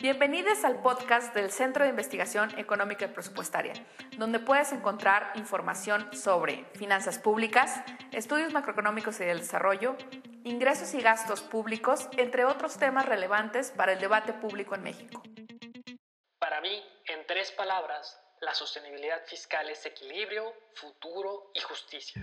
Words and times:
Bienvenidos 0.00 0.62
al 0.62 0.80
podcast 0.80 1.34
del 1.34 1.50
Centro 1.50 1.82
de 1.82 1.90
Investigación 1.90 2.56
Económica 2.56 3.06
y 3.06 3.08
Presupuestaria, 3.08 3.72
donde 4.16 4.38
puedes 4.38 4.70
encontrar 4.70 5.32
información 5.34 6.14
sobre 6.14 6.66
finanzas 6.74 7.18
públicas, 7.18 7.82
estudios 8.12 8.52
macroeconómicos 8.52 9.18
y 9.18 9.24
del 9.24 9.40
desarrollo, 9.40 9.96
ingresos 10.44 10.94
y 10.94 11.00
gastos 11.00 11.40
públicos, 11.40 12.08
entre 12.16 12.44
otros 12.44 12.78
temas 12.78 13.06
relevantes 13.06 13.72
para 13.72 13.94
el 13.94 13.98
debate 13.98 14.32
público 14.34 14.76
en 14.76 14.84
México. 14.84 15.20
Para 16.38 16.60
mí, 16.60 16.80
en 17.08 17.26
tres 17.26 17.50
palabras, 17.50 18.20
la 18.40 18.54
sostenibilidad 18.54 19.24
fiscal 19.26 19.68
es 19.68 19.84
equilibrio, 19.84 20.44
futuro 20.74 21.50
y 21.54 21.60
justicia. 21.60 22.22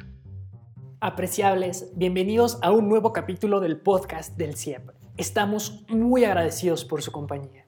Apreciables, 1.01 1.91
bienvenidos 1.97 2.57
a 2.61 2.71
un 2.71 2.87
nuevo 2.87 3.11
capítulo 3.11 3.59
del 3.59 3.81
podcast 3.81 4.37
del 4.37 4.55
CIEP. 4.55 4.91
Estamos 5.17 5.83
muy 5.89 6.23
agradecidos 6.23 6.85
por 6.85 7.01
su 7.01 7.11
compañía. 7.11 7.64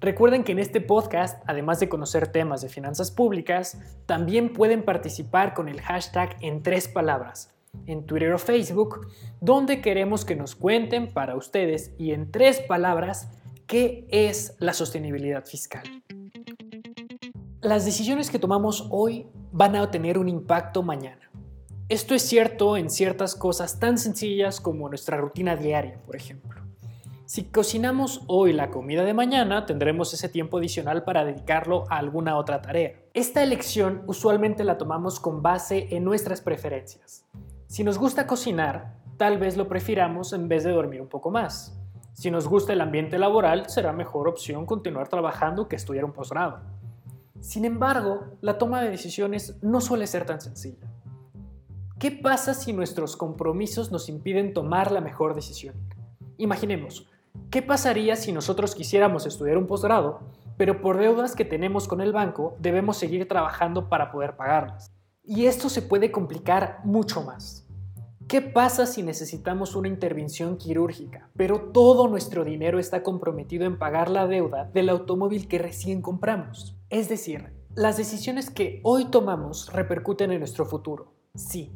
Recuerden 0.00 0.44
que 0.44 0.52
en 0.52 0.58
este 0.58 0.80
podcast, 0.80 1.42
además 1.46 1.80
de 1.80 1.88
conocer 1.88 2.28
temas 2.28 2.60
de 2.60 2.68
finanzas 2.68 3.10
públicas, 3.10 3.78
también 4.04 4.52
pueden 4.52 4.84
participar 4.84 5.54
con 5.54 5.68
el 5.68 5.80
hashtag 5.80 6.36
en 6.42 6.62
tres 6.62 6.86
palabras, 6.86 7.54
en 7.86 8.04
Twitter 8.04 8.32
o 8.32 8.38
Facebook, 8.38 9.08
donde 9.40 9.80
queremos 9.80 10.24
que 10.24 10.36
nos 10.36 10.54
cuenten 10.54 11.12
para 11.12 11.34
ustedes 11.34 11.94
y 11.98 12.12
en 12.12 12.30
tres 12.30 12.60
palabras 12.60 13.30
qué 13.66 14.06
es 14.10 14.54
la 14.58 14.74
sostenibilidad 14.74 15.44
fiscal. 15.46 15.82
Las 17.62 17.84
decisiones 17.86 18.30
que 18.30 18.38
tomamos 18.38 18.86
hoy 18.90 19.26
van 19.50 19.76
a 19.76 19.90
tener 19.90 20.18
un 20.18 20.28
impacto 20.28 20.82
mañana. 20.82 21.30
Esto 21.88 22.14
es 22.14 22.22
cierto 22.22 22.76
en 22.76 22.90
ciertas 22.90 23.34
cosas 23.34 23.80
tan 23.80 23.96
sencillas 23.96 24.60
como 24.60 24.88
nuestra 24.88 25.16
rutina 25.16 25.56
diaria, 25.56 26.00
por 26.04 26.16
ejemplo. 26.16 26.65
Si 27.26 27.42
cocinamos 27.42 28.22
hoy 28.28 28.52
la 28.52 28.70
comida 28.70 29.02
de 29.02 29.12
mañana, 29.12 29.66
tendremos 29.66 30.14
ese 30.14 30.28
tiempo 30.28 30.58
adicional 30.58 31.02
para 31.02 31.24
dedicarlo 31.24 31.82
a 31.90 31.96
alguna 31.96 32.36
otra 32.36 32.62
tarea. 32.62 33.00
Esta 33.14 33.42
elección 33.42 34.04
usualmente 34.06 34.62
la 34.62 34.78
tomamos 34.78 35.18
con 35.18 35.42
base 35.42 35.88
en 35.90 36.04
nuestras 36.04 36.40
preferencias. 36.40 37.26
Si 37.66 37.82
nos 37.82 37.98
gusta 37.98 38.28
cocinar, 38.28 38.94
tal 39.16 39.38
vez 39.38 39.56
lo 39.56 39.66
prefiramos 39.66 40.32
en 40.34 40.46
vez 40.46 40.62
de 40.62 40.70
dormir 40.70 41.02
un 41.02 41.08
poco 41.08 41.32
más. 41.32 41.76
Si 42.12 42.30
nos 42.30 42.46
gusta 42.46 42.74
el 42.74 42.80
ambiente 42.80 43.18
laboral, 43.18 43.68
será 43.68 43.92
mejor 43.92 44.28
opción 44.28 44.64
continuar 44.64 45.08
trabajando 45.08 45.66
que 45.66 45.74
estudiar 45.74 46.04
un 46.04 46.12
posgrado. 46.12 46.60
Sin 47.40 47.64
embargo, 47.64 48.38
la 48.40 48.56
toma 48.56 48.80
de 48.82 48.90
decisiones 48.90 49.56
no 49.62 49.80
suele 49.80 50.06
ser 50.06 50.26
tan 50.26 50.40
sencilla. 50.40 50.86
¿Qué 51.98 52.12
pasa 52.12 52.54
si 52.54 52.72
nuestros 52.72 53.16
compromisos 53.16 53.90
nos 53.90 54.08
impiden 54.08 54.54
tomar 54.54 54.92
la 54.92 55.00
mejor 55.00 55.34
decisión? 55.34 55.74
Imaginemos, 56.38 57.08
¿Qué 57.50 57.62
pasaría 57.62 58.16
si 58.16 58.32
nosotros 58.32 58.74
quisiéramos 58.74 59.26
estudiar 59.26 59.58
un 59.58 59.66
posgrado, 59.66 60.20
pero 60.56 60.80
por 60.80 60.98
deudas 60.98 61.34
que 61.34 61.44
tenemos 61.44 61.88
con 61.88 62.00
el 62.00 62.12
banco 62.12 62.56
debemos 62.58 62.96
seguir 62.96 63.28
trabajando 63.28 63.88
para 63.88 64.10
poder 64.10 64.36
pagarlas? 64.36 64.92
Y 65.22 65.46
esto 65.46 65.68
se 65.68 65.82
puede 65.82 66.10
complicar 66.10 66.80
mucho 66.84 67.22
más. 67.22 67.66
¿Qué 68.28 68.42
pasa 68.42 68.86
si 68.86 69.04
necesitamos 69.04 69.76
una 69.76 69.86
intervención 69.86 70.56
quirúrgica, 70.56 71.30
pero 71.36 71.70
todo 71.72 72.08
nuestro 72.08 72.44
dinero 72.44 72.80
está 72.80 73.04
comprometido 73.04 73.66
en 73.66 73.78
pagar 73.78 74.10
la 74.10 74.26
deuda 74.26 74.68
del 74.74 74.88
automóvil 74.88 75.46
que 75.46 75.58
recién 75.58 76.02
compramos? 76.02 76.76
Es 76.90 77.08
decir, 77.08 77.52
las 77.76 77.96
decisiones 77.96 78.50
que 78.50 78.80
hoy 78.82 79.04
tomamos 79.04 79.72
repercuten 79.72 80.32
en 80.32 80.40
nuestro 80.40 80.66
futuro, 80.66 81.12
sí, 81.36 81.72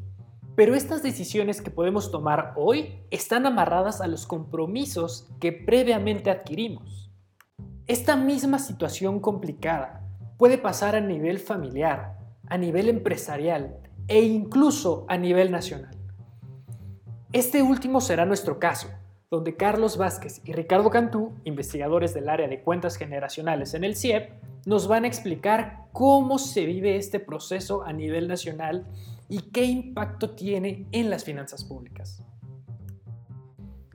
pero 0.57 0.75
estas 0.75 1.03
decisiones 1.03 1.63
que 1.63 1.71
podemos 1.71 2.11
tomar 2.11 2.53
hoy 2.57 3.01
están 3.11 3.47
amarradas 3.47 4.01
a 4.01 4.07
los 4.07 4.27
compromisos 4.27 5.29
que 5.41 5.53
previamente 5.53 6.31
adquirimos. 6.31 7.11
Esta 7.87 8.17
misma 8.17 8.59
situación 8.59 9.21
complicada 9.21 10.07
puede 10.39 10.59
pasar 10.59 10.97
a 10.97 11.01
nivel 11.01 11.39
familiar, 11.39 12.19
a 12.47 12.57
nivel 12.57 12.89
empresarial 12.89 13.79
e 14.09 14.23
incluso 14.23 15.07
a 15.09 15.17
nivel 15.17 15.51
nacional. 15.51 15.97
Este 17.33 17.63
último 17.63 18.01
será 18.01 18.27
nuestro 18.27 18.59
caso, 18.59 18.89
donde 19.31 19.57
Carlos 19.57 19.97
Vázquez 19.97 20.41
y 20.45 20.53
Ricardo 20.53 20.91
Cantú, 20.91 21.33
investigadores 21.45 22.13
del 22.13 22.29
área 22.29 22.49
de 22.49 22.63
cuentas 22.63 22.97
generacionales 22.97 23.75
en 23.75 23.85
el 23.85 23.95
CIEP, 23.95 24.33
nos 24.67 24.89
van 24.89 25.05
a 25.05 25.07
explicar 25.07 25.87
cómo 25.93 26.39
se 26.39 26.67
vive 26.67 26.97
este 26.97 27.21
proceso 27.21 27.85
a 27.85 27.93
nivel 27.93 28.27
nacional 28.27 28.87
y 29.31 29.51
qué 29.53 29.65
impacto 29.65 30.31
tiene 30.31 30.87
en 30.93 31.09
las 31.09 31.25
finanzas 31.25 31.65
públicas. 31.65 32.23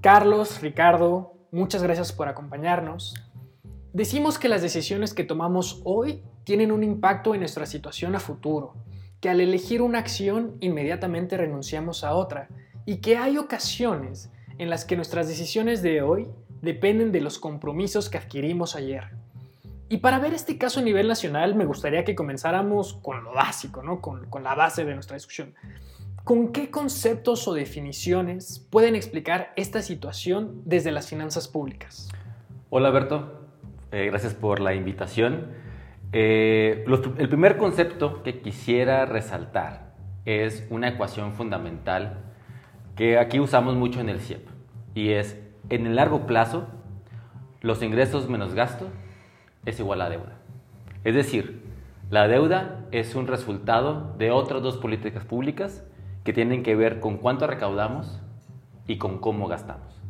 Carlos, 0.01 0.61
Ricardo, 0.61 1.33
muchas 1.51 1.83
gracias 1.83 2.13
por 2.13 2.29
acompañarnos. 2.29 3.13
Decimos 3.91 4.39
que 4.39 4.49
las 4.49 4.61
decisiones 4.61 5.13
que 5.13 5.25
tomamos 5.25 5.81
hoy 5.83 6.23
tienen 6.45 6.71
un 6.71 6.83
impacto 6.83 7.33
en 7.33 7.41
nuestra 7.41 7.65
situación 7.65 8.15
a 8.15 8.19
futuro, 8.19 8.75
que 9.19 9.29
al 9.29 9.41
elegir 9.41 9.81
una 9.81 9.99
acción 9.99 10.55
inmediatamente 10.61 11.37
renunciamos 11.37 12.03
a 12.03 12.13
otra 12.13 12.47
y 12.85 12.97
que 12.97 13.17
hay 13.17 13.37
ocasiones 13.37 14.31
en 14.57 14.69
las 14.69 14.85
que 14.85 14.95
nuestras 14.95 15.27
decisiones 15.27 15.81
de 15.81 16.01
hoy 16.01 16.29
dependen 16.61 17.11
de 17.11 17.21
los 17.21 17.39
compromisos 17.39 18.09
que 18.09 18.17
adquirimos 18.17 18.75
ayer. 18.75 19.24
Y 19.95 19.99
para 19.99 20.19
ver 20.19 20.33
este 20.33 20.57
caso 20.57 20.81
a 20.81 20.83
nivel 20.83 21.07
nacional, 21.07 21.55
me 21.55 21.63
gustaría 21.63 22.03
que 22.03 22.15
comenzáramos 22.15 22.95
con 22.95 23.23
lo 23.23 23.31
básico, 23.31 23.81
¿no? 23.81 24.01
con, 24.01 24.27
la 24.43 24.53
base 24.53 24.83
de 24.83 24.93
nuestra 24.93 25.15
discusión. 25.15 25.55
¿Con 26.25 26.51
qué 26.51 26.69
conceptos 26.69 27.47
o 27.47 27.53
definiciones 27.53 28.67
pueden 28.69 28.97
explicar 28.97 29.53
esta 29.55 29.81
situación 29.81 30.61
desde 30.65 30.91
las 30.91 31.07
finanzas 31.07 31.47
públicas? 31.47 32.09
Hola, 32.69 32.89
Berto. 32.89 33.47
Eh, 33.93 34.07
gracias 34.07 34.33
por 34.33 34.59
la 34.59 34.75
invitación. 34.75 35.53
Eh, 36.11 36.83
el 37.17 37.29
primer 37.29 37.55
concepto 37.55 38.21
que 38.21 38.41
quisiera 38.41 39.05
resaltar 39.05 39.93
es 40.25 40.67
una 40.69 40.89
ecuación 40.89 41.31
fundamental 41.31 42.33
que 42.97 43.17
aquí 43.17 43.39
usamos 43.39 43.75
mucho 43.75 44.01
en 44.01 44.09
el 44.09 44.19
CIEP 44.19 44.45
y 44.93 45.11
es 45.11 45.39
en 45.69 45.87
el 45.87 45.95
largo 45.95 46.27
plazo 46.27 46.67
los 47.61 47.81
ingresos 47.81 48.27
menos 48.27 48.53
gastos 48.55 48.89
es 49.65 49.79
igual 49.79 50.01
a 50.01 50.09
deuda. 50.09 50.33
Es 51.03 51.15
decir, 51.15 51.63
la 52.09 52.27
deuda 52.27 52.85
es 52.91 53.15
un 53.15 53.27
resultado 53.27 54.13
de 54.17 54.31
otras 54.31 54.61
dos 54.61 54.77
políticas 54.77 55.25
públicas 55.25 55.83
que 56.23 56.33
tienen 56.33 56.63
que 56.63 56.75
ver 56.75 56.99
con 56.99 57.17
cuánto 57.17 57.47
recaudamos 57.47 58.21
y 58.87 58.97
con 58.97 59.19
cómo 59.19 59.47
gastamos. 59.47 60.01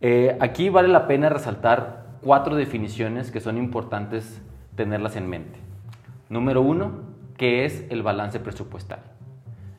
Eh, 0.00 0.36
aquí 0.40 0.68
vale 0.68 0.88
la 0.88 1.08
pena 1.08 1.28
resaltar 1.28 2.06
cuatro 2.22 2.56
definiciones 2.56 3.30
que 3.30 3.40
son 3.40 3.58
importantes 3.58 4.40
tenerlas 4.76 5.16
en 5.16 5.28
mente. 5.28 5.58
Número 6.28 6.62
uno, 6.62 7.00
¿qué 7.36 7.64
es 7.64 7.84
el 7.90 8.02
balance 8.02 8.38
presupuestal? 8.38 9.00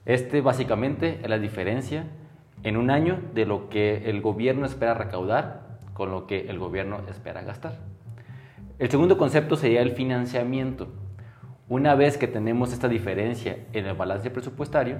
Este 0.06 0.41
básicamente 0.41 1.20
es 1.22 1.30
la 1.30 1.40
diferencia 1.40 2.08
en 2.64 2.76
un 2.76 2.90
año 2.90 3.20
de 3.34 3.46
lo 3.46 3.70
que 3.70 4.09
el 4.09 4.22
gobierno 4.22 4.66
espera 4.66 4.94
recaudar 4.94 5.78
con 5.94 6.12
lo 6.12 6.28
que 6.28 6.50
el 6.50 6.59
gobierno 6.59 7.00
espera 7.09 7.41
gastar. 7.41 7.78
El 8.79 8.90
segundo 8.90 9.17
concepto 9.17 9.57
sería 9.57 9.81
el 9.81 9.91
financiamiento. 9.91 10.88
Una 11.67 11.95
vez 11.95 12.17
que 12.17 12.29
tenemos 12.29 12.72
esta 12.72 12.88
diferencia 12.88 13.57
en 13.73 13.85
el 13.85 13.94
balance 13.94 14.29
presupuestario, 14.29 15.00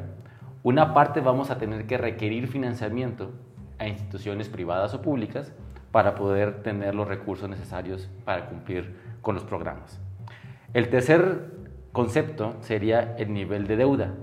una 0.64 0.94
parte 0.94 1.22
vamos 1.22 1.50
a 1.50 1.58
tener 1.58 1.88
que 1.88 1.98
requerir 1.98 2.50
financiamiento 2.50 3.32
a 3.78 3.88
instituciones 3.88 4.50
privadas 4.50 4.94
o 4.94 5.02
públicas 5.02 5.54
para 5.94 6.16
poder 6.16 6.62
tener 6.62 6.94
los 6.94 7.08
recursos 7.08 7.50
necesarios 7.50 8.10
para 8.26 8.50
cumplir 8.50 8.98
con 9.22 9.36
los 9.36 9.46
programas. 9.46 10.02
El 10.74 10.90
tercer 10.90 11.50
concepto 11.94 12.58
sería 12.60 13.16
el 13.18 13.32
nivel 13.32 13.66
de 13.66 13.78
deuda, 13.78 14.14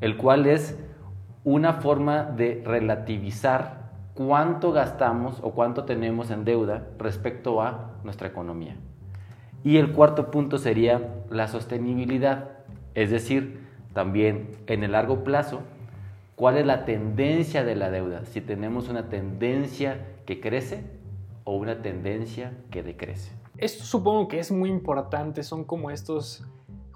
el 0.00 0.16
cual 0.16 0.46
es 0.46 0.76
una 1.44 1.74
forma 1.74 2.24
de 2.24 2.60
relativizar 2.66 3.79
cuánto 4.26 4.70
gastamos 4.70 5.38
o 5.40 5.52
cuánto 5.52 5.84
tenemos 5.84 6.30
en 6.30 6.44
deuda 6.44 6.86
respecto 6.98 7.62
a 7.62 7.92
nuestra 8.04 8.28
economía. 8.28 8.76
Y 9.64 9.78
el 9.78 9.92
cuarto 9.92 10.30
punto 10.30 10.58
sería 10.58 11.22
la 11.30 11.48
sostenibilidad, 11.48 12.50
es 12.94 13.10
decir, 13.10 13.66
también 13.94 14.50
en 14.66 14.84
el 14.84 14.92
largo 14.92 15.24
plazo, 15.24 15.62
cuál 16.36 16.58
es 16.58 16.66
la 16.66 16.84
tendencia 16.84 17.64
de 17.64 17.76
la 17.76 17.90
deuda, 17.90 18.26
si 18.26 18.42
tenemos 18.42 18.90
una 18.90 19.08
tendencia 19.08 20.06
que 20.26 20.38
crece 20.38 20.84
o 21.44 21.56
una 21.56 21.80
tendencia 21.80 22.52
que 22.70 22.82
decrece. 22.82 23.32
Esto 23.56 23.84
supongo 23.84 24.28
que 24.28 24.38
es 24.38 24.52
muy 24.52 24.68
importante, 24.68 25.42
son 25.42 25.64
como 25.64 25.90
estos 25.90 26.46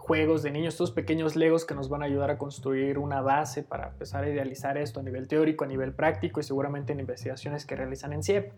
juegos 0.04 0.42
de 0.42 0.50
niños, 0.50 0.74
estos 0.74 0.90
pequeños 0.90 1.34
legos 1.34 1.64
que 1.64 1.74
nos 1.74 1.88
van 1.88 2.02
a 2.02 2.04
ayudar 2.04 2.30
a 2.30 2.36
construir 2.36 2.98
una 2.98 3.22
base 3.22 3.62
para 3.62 3.88
empezar 3.88 4.22
a 4.22 4.28
idealizar 4.28 4.76
esto 4.76 5.00
a 5.00 5.02
nivel 5.02 5.28
teórico, 5.28 5.64
a 5.64 5.66
nivel 5.66 5.94
práctico 5.94 6.40
y 6.40 6.42
seguramente 6.42 6.92
en 6.92 7.00
investigaciones 7.00 7.64
que 7.64 7.74
realizan 7.74 8.12
en 8.12 8.22
CIEP. 8.22 8.52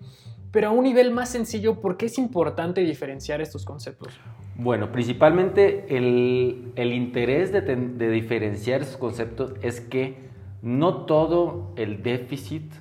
Pero 0.51 0.69
a 0.69 0.71
un 0.73 0.83
nivel 0.83 1.13
más 1.13 1.29
sencillo, 1.29 1.81
¿por 1.81 1.97
qué 1.97 2.07
es 2.07 2.19
importante 2.19 2.81
diferenciar 2.81 3.41
estos 3.41 3.65
conceptos? 3.65 4.19
Bueno, 4.57 4.91
principalmente 4.91 5.97
el, 5.97 6.73
el 6.75 6.93
interés 6.93 7.53
de, 7.53 7.61
de 7.61 8.11
diferenciar 8.11 8.83
estos 8.83 8.97
conceptos 8.97 9.53
es 9.63 9.81
que 9.81 10.17
no 10.63 11.07
todo 11.07 11.73
el 11.77 12.03
déficit 12.03 12.73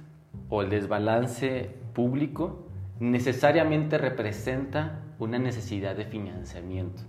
o 0.50 0.64
el 0.64 0.72
desbalance 0.72 1.70
público 1.94 2.66
necesariamente 3.00 4.00
representa 4.00 5.04
una 5.20 5.38
necesidad 5.38 5.96
de 5.96 6.06
financiamiento. 6.06 7.04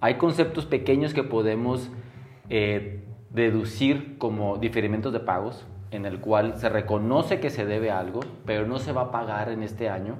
Hay 0.00 0.14
conceptos 0.14 0.66
pequeños 0.66 1.14
que 1.14 1.22
podemos 1.22 1.90
eh, 2.48 3.04
deducir 3.30 4.18
como 4.18 4.58
diferimientos 4.58 5.12
de 5.12 5.20
pagos, 5.20 5.66
en 5.90 6.06
el 6.06 6.20
cual 6.20 6.58
se 6.58 6.68
reconoce 6.68 7.40
que 7.40 7.50
se 7.50 7.64
debe 7.64 7.90
algo, 7.90 8.20
pero 8.44 8.66
no 8.66 8.78
se 8.78 8.92
va 8.92 9.02
a 9.02 9.10
pagar 9.10 9.50
en 9.50 9.62
este 9.62 9.88
año 9.88 10.16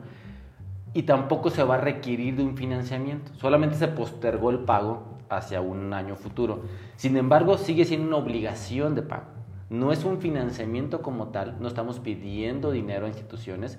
y 0.96 1.02
tampoco 1.02 1.50
se 1.50 1.62
va 1.62 1.74
a 1.74 1.78
requerir 1.78 2.36
de 2.36 2.42
un 2.42 2.56
financiamiento, 2.56 3.30
solamente 3.34 3.76
se 3.76 3.88
postergó 3.88 4.50
el 4.50 4.60
pago 4.60 5.18
hacia 5.28 5.60
un 5.60 5.92
año 5.92 6.16
futuro. 6.16 6.62
Sin 6.96 7.18
embargo, 7.18 7.58
sigue 7.58 7.84
siendo 7.84 8.06
una 8.06 8.16
obligación 8.16 8.94
de 8.94 9.02
pago. 9.02 9.26
No 9.68 9.92
es 9.92 10.04
un 10.04 10.20
financiamiento 10.20 11.02
como 11.02 11.28
tal, 11.28 11.56
no 11.60 11.68
estamos 11.68 12.00
pidiendo 12.00 12.70
dinero 12.70 13.04
a 13.04 13.08
instituciones, 13.08 13.78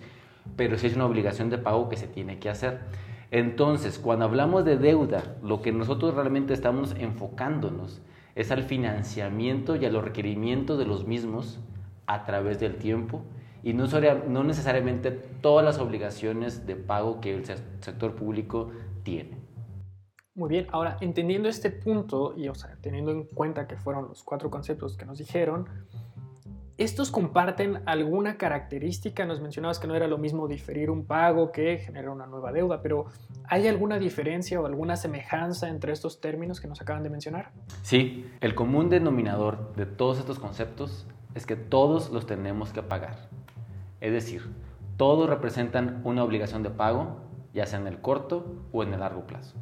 pero 0.55 0.77
sí 0.77 0.85
es 0.85 0.95
una 0.95 1.05
obligación 1.05 1.49
de 1.49 1.57
pago 1.57 1.89
que 1.89 1.97
se 1.97 2.07
tiene 2.07 2.37
que 2.37 2.49
hacer. 2.49 2.81
Entonces, 3.31 3.99
cuando 3.99 4.25
hablamos 4.25 4.63
de 4.63 4.77
deuda, 4.77 5.35
lo 5.43 5.61
que 5.61 5.71
nosotros 5.71 6.15
realmente 6.15 6.53
estamos 6.53 6.95
enfocándonos 6.97 8.01
es 8.35 8.51
al 8.51 8.63
financiamiento 8.63 9.75
y 9.75 9.85
a 9.85 9.89
los 9.89 10.03
requerimientos 10.03 10.77
de 10.77 10.85
los 10.85 11.05
mismos 11.05 11.59
a 12.05 12.23
través 12.23 12.59
del 12.59 12.77
tiempo 12.77 13.23
y 13.63 13.73
no, 13.73 14.43
necesariamente 14.43 15.11
todas 15.11 15.65
las 15.65 15.79
obligaciones 15.79 16.65
de 16.65 16.75
pago 16.75 17.19
que 17.19 17.33
el 17.33 17.45
sector 17.45 18.15
público 18.15 18.71
tiene. 19.03 19.37
Muy 20.35 20.49
bien, 20.49 20.67
ahora 20.71 20.97
entendiendo 21.01 21.49
este 21.49 21.71
punto 21.71 22.33
y 22.37 22.47
o 22.47 22.55
sea, 22.55 22.77
teniendo 22.79 23.11
en 23.11 23.23
cuenta 23.25 23.67
que 23.67 23.75
fueron 23.75 24.09
los 24.09 24.23
cuatro 24.23 24.49
conceptos 24.49 24.95
que 24.95 25.05
nos 25.05 25.17
dijeron, 25.17 25.67
¿estos 26.77 27.09
comparten 27.09 27.81
alguna 27.85 28.37
característica? 28.37 29.25
Nos 29.25 29.41
mencionabas 29.41 29.79
que 29.79 29.87
no 29.87 29.95
era 29.95 30.07
lo 30.07 30.17
mismo 30.17 30.47
diferir 30.47 30.91
un 30.91 31.05
pago 31.05 31.51
que 31.51 31.79
generar 31.79 32.09
una 32.09 32.27
nueva 32.27 32.51
deuda, 32.51 32.81
pero 32.81 33.07
¿hay 33.45 33.67
alguna 33.67 33.97
diferencia 33.97 34.61
o 34.61 34.65
alguna 34.65 34.95
semejanza 34.95 35.69
entre 35.69 35.91
estos 35.91 36.21
términos 36.21 36.61
que 36.61 36.67
nos 36.67 36.81
acaban 36.81 37.03
de 37.03 37.09
mencionar? 37.09 37.51
Sí, 37.81 38.29
el 38.41 38.53
común 38.53 38.89
denominador 38.89 39.73
de 39.75 39.85
todos 39.85 40.19
estos 40.19 40.39
conceptos 40.39 41.07
es 41.33 41.45
que 41.45 41.55
todos 41.55 42.11
los 42.11 42.25
tenemos 42.27 42.71
que 42.71 42.83
pagar. 42.83 43.29
Es 43.99 44.11
decir, 44.11 44.43
todos 44.97 45.29
representan 45.29 46.01
una 46.03 46.23
obligación 46.23 46.61
de 46.61 46.69
pago, 46.69 47.17
ya 47.53 47.65
sea 47.65 47.79
en 47.79 47.87
el 47.87 48.01
corto 48.01 48.63
o 48.71 48.83
en 48.83 48.93
el 48.93 48.99
largo 48.99 49.25
plazo. 49.25 49.55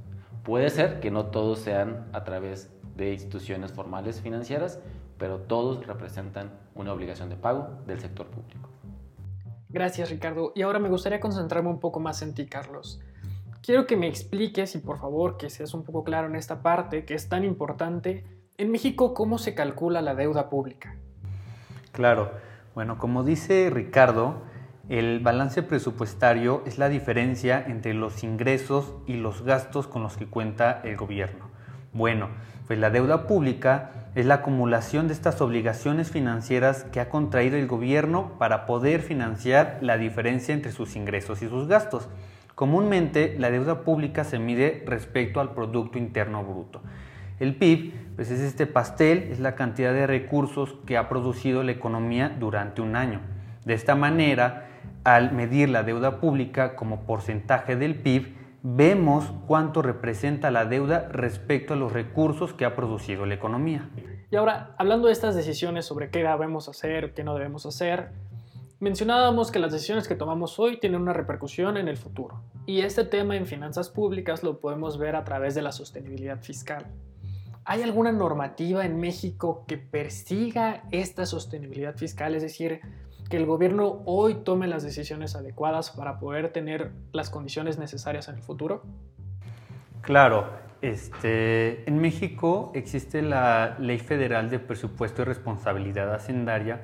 Puede 0.43 0.69
ser 0.69 0.99
que 0.99 1.11
no 1.11 1.27
todos 1.27 1.59
sean 1.59 2.07
a 2.11 2.23
través 2.23 2.71
de 2.95 3.13
instituciones 3.13 3.71
formales 3.71 4.21
financieras, 4.21 4.79
pero 5.17 5.39
todos 5.39 5.85
representan 5.85 6.51
una 6.75 6.93
obligación 6.93 7.29
de 7.29 7.35
pago 7.35 7.69
del 7.85 7.99
sector 7.99 8.27
público. 8.27 8.69
Gracias 9.69 10.09
Ricardo. 10.09 10.51
Y 10.55 10.61
ahora 10.61 10.79
me 10.79 10.89
gustaría 10.89 11.19
concentrarme 11.19 11.69
un 11.69 11.79
poco 11.79 11.99
más 11.99 12.21
en 12.21 12.33
ti, 12.33 12.45
Carlos. 12.47 13.01
Quiero 13.61 13.87
que 13.87 13.97
me 13.97 14.07
expliques 14.07 14.75
y 14.75 14.77
por 14.77 14.99
favor 14.99 15.37
que 15.37 15.49
seas 15.49 15.73
un 15.73 15.83
poco 15.83 16.03
claro 16.03 16.27
en 16.27 16.35
esta 16.35 16.61
parte 16.61 17.03
que 17.03 17.15
es 17.15 17.29
tan 17.29 17.43
importante. 17.43 18.23
En 18.57 18.71
México, 18.71 19.13
¿cómo 19.13 19.37
se 19.37 19.55
calcula 19.55 20.01
la 20.01 20.15
deuda 20.15 20.49
pública? 20.49 20.95
Claro. 21.91 22.31
Bueno, 22.75 22.97
como 22.97 23.23
dice 23.23 23.69
Ricardo, 23.69 24.41
el 24.87 25.19
balance 25.19 25.63
presupuestario 25.63 26.61
es 26.65 26.77
la 26.77 26.89
diferencia 26.89 27.63
entre 27.65 27.93
los 27.93 28.23
ingresos 28.23 28.93
y 29.07 29.15
los 29.15 29.41
gastos 29.41 29.87
con 29.87 30.03
los 30.03 30.15
que 30.15 30.27
cuenta 30.27 30.81
el 30.83 30.95
gobierno. 30.95 31.49
Bueno, 31.95 32.27
pues 32.67 32.77
la 32.77 32.89
deuda 32.89 33.25
pública 33.25 33.91
es 34.15 34.25
la 34.25 34.35
acumulación 34.35 35.07
de 35.07 35.13
estas 35.13 35.39
obligaciones 35.39 36.11
financieras 36.11 36.83
que 36.83 36.99
ha 36.99 37.07
contraído 37.07 37.55
el 37.55 37.67
gobierno 37.67 38.33
para 38.37 38.65
poder 38.65 39.01
financiar 39.01 39.77
la 39.79 39.97
diferencia 39.97 40.53
entre 40.53 40.73
sus 40.73 40.97
ingresos 40.97 41.41
y 41.41 41.47
sus 41.47 41.69
gastos. 41.69 42.09
Comúnmente 42.53 43.37
la 43.39 43.49
deuda 43.49 43.83
pública 43.83 44.25
se 44.25 44.39
mide 44.39 44.83
respecto 44.85 45.39
al 45.39 45.51
Producto 45.51 45.97
Interno 45.97 46.43
Bruto. 46.43 46.81
El 47.39 47.55
PIB 47.55 47.93
pues 48.17 48.29
es 48.29 48.41
este 48.41 48.67
pastel, 48.67 49.29
es 49.31 49.39
la 49.39 49.55
cantidad 49.55 49.93
de 49.93 50.05
recursos 50.05 50.75
que 50.85 50.97
ha 50.97 51.07
producido 51.07 51.63
la 51.63 51.71
economía 51.71 52.27
durante 52.37 52.81
un 52.81 52.97
año. 52.97 53.21
De 53.63 53.73
esta 53.73 53.95
manera, 53.95 54.67
al 55.05 55.31
medir 55.31 55.69
la 55.69 55.83
deuda 55.83 56.19
pública 56.19 56.75
como 56.75 57.05
porcentaje 57.05 57.77
del 57.77 57.95
PIB, 57.95 58.44
vemos 58.67 59.31
cuánto 59.45 59.83
representa 59.83 60.49
la 60.49 60.65
deuda 60.65 61.07
respecto 61.11 61.75
a 61.75 61.77
los 61.77 61.93
recursos 61.93 62.51
que 62.53 62.65
ha 62.65 62.75
producido 62.75 63.27
la 63.27 63.35
economía. 63.35 63.91
Y 64.31 64.35
ahora, 64.35 64.73
hablando 64.79 65.05
de 65.05 65.13
estas 65.13 65.35
decisiones 65.35 65.85
sobre 65.85 66.09
qué 66.09 66.23
debemos 66.23 66.67
hacer, 66.67 67.13
qué 67.13 67.23
no 67.23 67.35
debemos 67.35 67.67
hacer, 67.67 68.09
mencionábamos 68.79 69.51
que 69.51 69.59
las 69.59 69.71
decisiones 69.71 70.07
que 70.07 70.15
tomamos 70.15 70.57
hoy 70.57 70.79
tienen 70.79 70.99
una 70.99 71.13
repercusión 71.13 71.77
en 71.77 71.87
el 71.87 71.95
futuro. 71.95 72.41
Y 72.65 72.81
este 72.81 73.03
tema 73.03 73.37
en 73.37 73.45
finanzas 73.45 73.89
públicas 73.89 74.41
lo 74.41 74.59
podemos 74.59 74.97
ver 74.97 75.15
a 75.15 75.23
través 75.23 75.53
de 75.53 75.61
la 75.61 75.71
sostenibilidad 75.71 76.41
fiscal. 76.41 76.87
¿Hay 77.65 77.83
alguna 77.83 78.11
normativa 78.11 78.83
en 78.83 78.99
México 78.99 79.63
que 79.67 79.77
persiga 79.77 80.85
esta 80.89 81.27
sostenibilidad 81.27 81.95
fiscal? 81.95 82.33
Es 82.33 82.41
decir, 82.41 82.81
que 83.29 83.37
el 83.37 83.45
gobierno 83.45 84.01
hoy 84.05 84.35
tome 84.35 84.67
las 84.67 84.83
decisiones 84.83 85.35
adecuadas 85.35 85.91
para 85.91 86.19
poder 86.19 86.51
tener 86.51 86.91
las 87.11 87.29
condiciones 87.29 87.77
necesarias 87.77 88.27
en 88.27 88.35
el 88.35 88.41
futuro? 88.41 88.83
Claro, 90.01 90.47
este, 90.81 91.87
en 91.89 91.99
México 91.99 92.71
existe 92.75 93.21
la 93.21 93.75
Ley 93.79 93.97
Federal 93.97 94.49
de 94.49 94.59
Presupuesto 94.59 95.23
y 95.23 95.25
Responsabilidad 95.25 96.13
Hacendaria 96.13 96.81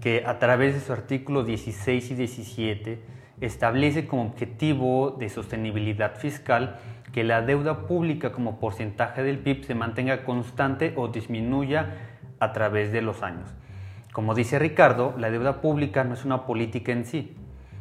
que 0.00 0.24
a 0.26 0.38
través 0.38 0.74
de 0.74 0.80
su 0.80 0.92
artículo 0.92 1.44
16 1.44 2.10
y 2.10 2.14
17 2.14 3.02
establece 3.40 4.06
como 4.06 4.22
objetivo 4.22 5.16
de 5.18 5.28
sostenibilidad 5.28 6.16
fiscal 6.16 6.80
que 7.12 7.24
la 7.24 7.42
deuda 7.42 7.86
pública 7.86 8.32
como 8.32 8.58
porcentaje 8.58 9.22
del 9.22 9.38
PIB 9.38 9.64
se 9.64 9.74
mantenga 9.74 10.24
constante 10.24 10.92
o 10.96 11.08
disminuya 11.08 11.94
a 12.40 12.52
través 12.52 12.92
de 12.92 13.02
los 13.02 13.22
años. 13.22 13.54
Como 14.12 14.34
dice 14.34 14.58
Ricardo, 14.58 15.14
la 15.18 15.30
deuda 15.30 15.60
pública 15.60 16.04
no 16.04 16.14
es 16.14 16.24
una 16.24 16.46
política 16.46 16.92
en 16.92 17.04
sí, 17.04 17.36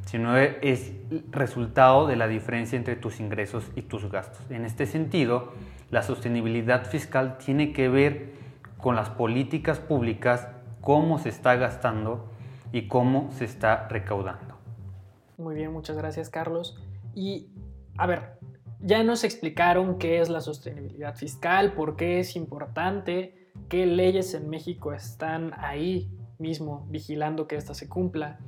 sino 0.06 0.38
es 0.38 0.94
resultado 1.32 2.08
de 2.08 2.16
la 2.16 2.28
diferencia 2.28 2.78
entre 2.78 2.96
tus 2.96 3.20
ingresos 3.20 3.66
y 3.76 3.82
tus 3.82 4.10
gastos. 4.10 4.50
En 4.50 4.66
este 4.66 4.86
sentido, 4.86 5.54
la 5.90 6.04
sostenibilidad 6.04 6.86
fiscal 6.86 7.38
tiene 7.38 7.74
que 7.74 7.90
ver 7.90 8.34
con 8.78 8.96
las 8.96 9.10
políticas 9.10 9.80
públicas, 9.80 10.48
cómo 10.82 11.20
se 11.20 11.30
está 11.30 11.56
gastando 11.56 12.32
y 12.72 12.88
cómo 12.88 13.32
se 13.32 13.46
está 13.46 13.88
recaudando. 13.88 14.58
Muy 15.38 15.56
bien, 15.56 15.72
muchas 15.72 15.98
gracias 15.98 16.30
Carlos. 16.30 16.82
Y 17.14 17.48
a 17.98 18.06
ver, 18.06 18.38
ya 18.80 19.04
nos 19.04 19.24
explicaron 19.24 19.98
qué 19.98 20.22
es 20.22 20.30
la 20.30 20.42
sostenibilidad 20.42 21.16
fiscal, 21.16 21.74
por 21.74 21.96
qué 21.96 22.20
es 22.20 22.36
importante, 22.36 23.50
qué 23.70 23.86
leyes 23.86 24.34
en 24.34 24.50
México 24.50 24.94
están 24.94 25.54
ahí 25.58 26.12
mismo 26.40 26.86
vigilando 26.90 27.48
que 27.48 27.56
ésta 27.56 27.74
se 27.74 27.88
cumpla. 27.88 28.40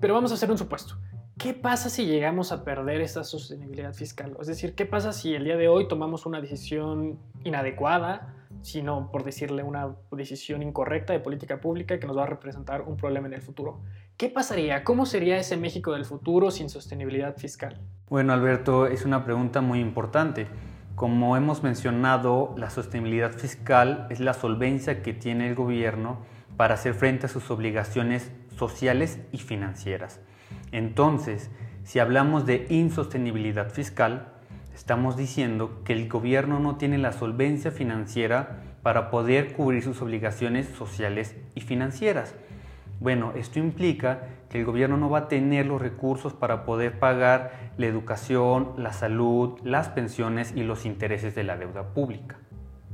Pero 0.00 0.14
vamos 0.14 0.30
a 0.32 0.34
hacer 0.34 0.50
un 0.50 0.58
supuesto. 0.58 0.96
¿Qué 1.38 1.54
pasa 1.54 1.88
si 1.88 2.06
llegamos 2.06 2.52
a 2.52 2.62
perder 2.62 3.00
esta 3.00 3.24
sostenibilidad 3.24 3.94
fiscal? 3.94 4.36
Es 4.40 4.46
decir, 4.46 4.74
¿qué 4.74 4.86
pasa 4.86 5.12
si 5.12 5.34
el 5.34 5.44
día 5.44 5.56
de 5.56 5.66
hoy 5.66 5.88
tomamos 5.88 6.26
una 6.26 6.40
decisión 6.40 7.18
inadecuada, 7.42 8.36
sino 8.60 9.10
por 9.10 9.24
decirle 9.24 9.62
una 9.62 9.96
decisión 10.12 10.62
incorrecta 10.62 11.12
de 11.12 11.20
política 11.20 11.60
pública 11.60 11.98
que 11.98 12.06
nos 12.06 12.16
va 12.16 12.24
a 12.24 12.26
representar 12.26 12.82
un 12.82 12.96
problema 12.96 13.26
en 13.26 13.34
el 13.34 13.42
futuro? 13.42 13.80
¿Qué 14.16 14.28
pasaría? 14.28 14.84
¿Cómo 14.84 15.06
sería 15.06 15.36
ese 15.36 15.56
México 15.56 15.92
del 15.92 16.04
futuro 16.04 16.50
sin 16.50 16.68
sostenibilidad 16.68 17.36
fiscal? 17.36 17.80
Bueno, 18.08 18.34
Alberto, 18.34 18.86
es 18.86 19.04
una 19.04 19.24
pregunta 19.24 19.62
muy 19.62 19.80
importante. 19.80 20.46
Como 20.94 21.36
hemos 21.36 21.62
mencionado, 21.62 22.54
la 22.56 22.70
sostenibilidad 22.70 23.32
fiscal 23.32 24.06
es 24.10 24.20
la 24.20 24.34
solvencia 24.34 25.02
que 25.02 25.14
tiene 25.14 25.48
el 25.48 25.54
gobierno 25.54 26.18
para 26.56 26.74
hacer 26.74 26.94
frente 26.94 27.26
a 27.26 27.28
sus 27.28 27.50
obligaciones 27.50 28.30
sociales 28.56 29.20
y 29.32 29.38
financieras. 29.38 30.20
Entonces, 30.70 31.50
si 31.84 31.98
hablamos 31.98 32.46
de 32.46 32.66
insostenibilidad 32.68 33.70
fiscal, 33.70 34.32
estamos 34.74 35.16
diciendo 35.16 35.82
que 35.84 35.92
el 35.92 36.08
gobierno 36.08 36.60
no 36.60 36.76
tiene 36.76 36.98
la 36.98 37.12
solvencia 37.12 37.70
financiera 37.70 38.60
para 38.82 39.10
poder 39.10 39.52
cubrir 39.52 39.82
sus 39.82 40.00
obligaciones 40.02 40.66
sociales 40.68 41.36
y 41.54 41.60
financieras. 41.60 42.34
Bueno, 43.00 43.32
esto 43.34 43.58
implica 43.58 44.28
que 44.48 44.60
el 44.60 44.64
gobierno 44.64 44.96
no 44.96 45.10
va 45.10 45.18
a 45.18 45.28
tener 45.28 45.66
los 45.66 45.82
recursos 45.82 46.34
para 46.34 46.64
poder 46.64 47.00
pagar 47.00 47.72
la 47.76 47.86
educación, 47.86 48.74
la 48.76 48.92
salud, 48.92 49.58
las 49.64 49.88
pensiones 49.88 50.52
y 50.54 50.62
los 50.62 50.86
intereses 50.86 51.34
de 51.34 51.42
la 51.42 51.56
deuda 51.56 51.94
pública. 51.94 52.38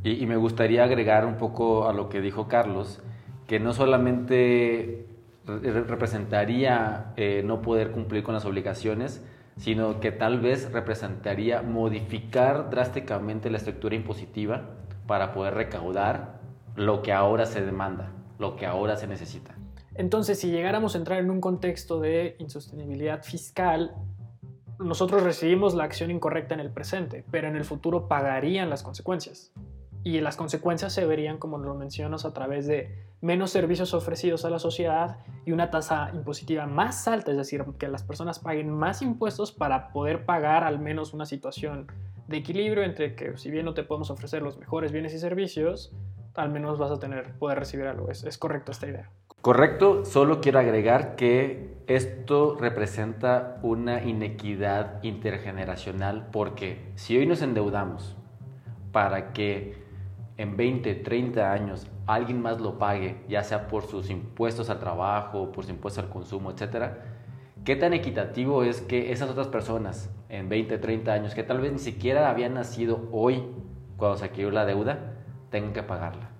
Y, 0.04 0.24
me 0.26 0.36
gustaría 0.36 0.84
agregar 0.84 1.26
un 1.26 1.36
poco 1.36 1.88
a 1.88 1.92
lo 1.92 2.08
que 2.08 2.20
dijo 2.20 2.48
Carlos, 2.48 3.02
que 3.48 3.58
no 3.58 3.72
solamente 3.72 5.06
representaría 5.46 7.14
eh, 7.16 7.42
no 7.44 7.62
poder 7.62 7.90
cumplir 7.90 8.22
con 8.22 8.34
las 8.34 8.44
obligaciones, 8.44 9.24
sino 9.56 10.00
que 10.00 10.12
tal 10.12 10.38
vez 10.38 10.70
representaría 10.70 11.62
modificar 11.62 12.68
drásticamente 12.70 13.50
la 13.50 13.56
estructura 13.56 13.96
impositiva 13.96 14.76
para 15.06 15.32
poder 15.32 15.54
recaudar 15.54 16.40
lo 16.76 17.02
que 17.02 17.12
ahora 17.12 17.46
se 17.46 17.64
demanda, 17.64 18.12
lo 18.38 18.54
que 18.54 18.66
ahora 18.66 18.96
se 18.96 19.08
necesita. 19.08 19.56
Entonces, 19.94 20.38
si 20.38 20.50
llegáramos 20.50 20.94
a 20.94 20.98
entrar 20.98 21.18
en 21.18 21.30
un 21.30 21.40
contexto 21.40 21.98
de 21.98 22.36
insostenibilidad 22.38 23.24
fiscal, 23.24 23.94
nosotros 24.78 25.22
recibimos 25.22 25.74
la 25.74 25.84
acción 25.84 26.10
incorrecta 26.10 26.54
en 26.54 26.60
el 26.60 26.70
presente, 26.70 27.24
pero 27.30 27.48
en 27.48 27.56
el 27.56 27.64
futuro 27.64 28.06
pagarían 28.08 28.68
las 28.68 28.82
consecuencias. 28.82 29.52
Y 30.08 30.22
las 30.22 30.38
consecuencias 30.38 30.94
se 30.94 31.04
verían, 31.04 31.36
como 31.36 31.58
lo 31.58 31.74
mencionas, 31.74 32.24
a 32.24 32.32
través 32.32 32.66
de 32.66 32.96
menos 33.20 33.50
servicios 33.50 33.92
ofrecidos 33.92 34.46
a 34.46 34.48
la 34.48 34.58
sociedad 34.58 35.18
y 35.44 35.52
una 35.52 35.70
tasa 35.70 36.10
impositiva 36.14 36.64
más 36.64 37.06
alta, 37.06 37.30
es 37.30 37.36
decir, 37.36 37.62
que 37.78 37.88
las 37.88 38.04
personas 38.04 38.38
paguen 38.38 38.70
más 38.70 39.02
impuestos 39.02 39.52
para 39.52 39.92
poder 39.92 40.24
pagar 40.24 40.64
al 40.64 40.78
menos 40.78 41.12
una 41.12 41.26
situación 41.26 41.88
de 42.26 42.38
equilibrio 42.38 42.84
entre 42.84 43.14
que 43.16 43.36
si 43.36 43.50
bien 43.50 43.66
no 43.66 43.74
te 43.74 43.82
podemos 43.82 44.08
ofrecer 44.08 44.40
los 44.40 44.56
mejores 44.56 44.92
bienes 44.92 45.12
y 45.12 45.18
servicios, 45.18 45.92
al 46.32 46.48
menos 46.48 46.78
vas 46.78 46.90
a 46.90 46.98
tener, 46.98 47.34
poder 47.34 47.58
recibir 47.58 47.86
algo. 47.86 48.10
¿Es, 48.10 48.24
es 48.24 48.38
correcto 48.38 48.72
esta 48.72 48.86
idea? 48.86 49.10
Correcto, 49.42 50.06
solo 50.06 50.40
quiero 50.40 50.58
agregar 50.58 51.16
que 51.16 51.76
esto 51.86 52.56
representa 52.58 53.58
una 53.62 54.02
inequidad 54.02 55.02
intergeneracional 55.02 56.28
porque 56.32 56.92
si 56.94 57.18
hoy 57.18 57.26
nos 57.26 57.42
endeudamos 57.42 58.16
para 58.90 59.34
que 59.34 59.86
en 60.38 60.56
20, 60.56 60.94
30 60.94 61.52
años 61.52 61.86
alguien 62.06 62.40
más 62.40 62.60
lo 62.60 62.78
pague, 62.78 63.16
ya 63.28 63.42
sea 63.42 63.66
por 63.68 63.82
sus 63.82 64.08
impuestos 64.08 64.70
al 64.70 64.78
trabajo, 64.78 65.52
por 65.52 65.64
sus 65.64 65.74
impuestos 65.74 66.04
al 66.04 66.10
consumo, 66.10 66.52
etcétera, 66.52 66.98
¿qué 67.64 67.76
tan 67.76 67.92
equitativo 67.92 68.62
es 68.62 68.80
que 68.80 69.12
esas 69.12 69.28
otras 69.28 69.48
personas 69.48 70.14
en 70.28 70.48
20, 70.48 70.78
30 70.78 71.12
años 71.12 71.34
que 71.34 71.42
tal 71.42 71.60
vez 71.60 71.72
ni 71.72 71.80
siquiera 71.80 72.30
habían 72.30 72.54
nacido 72.54 73.08
hoy 73.12 73.44
cuando 73.96 74.16
se 74.16 74.26
adquirió 74.26 74.52
la 74.52 74.64
deuda, 74.64 75.16
tengan 75.50 75.72
que 75.72 75.82
pagarla? 75.82 76.30